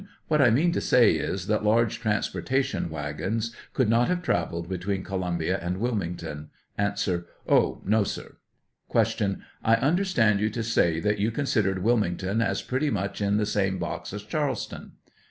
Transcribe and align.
What 0.29 0.41
I 0.41 0.49
mean 0.49 0.71
to 0.71 0.81
say 0.81 1.11
is, 1.11 1.45
that 1.45 1.63
large 1.63 1.99
transportation 1.99 2.89
wagons 2.89 3.55
could 3.73 3.87
not 3.87 4.07
have 4.07 4.23
travelled 4.23 4.67
between 4.67 5.03
Columbia 5.03 5.59
and 5.61 5.77
Wilmington? 5.77 6.49
A. 6.75 6.95
Oh, 7.47 7.83
no, 7.85 8.03
sir. 8.03 8.37
Q. 8.91 9.37
I 9.63 9.75
understood 9.75 10.39
you 10.39 10.49
to 10.49 10.63
say 10.63 10.99
that 11.01 11.19
you 11.19 11.29
considered 11.29 11.83
Wilmington 11.83 12.41
as 12.41 12.63
pretty 12.63 12.89
much 12.89 13.21
in 13.21 13.37
the 13.37 13.45
same 13.45 13.77
box 13.77 14.11
as 14.11 14.23
Charles 14.23 14.65
ton 14.65 14.93